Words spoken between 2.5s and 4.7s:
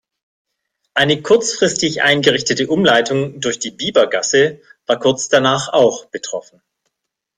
Umleitung durch die Biebergasse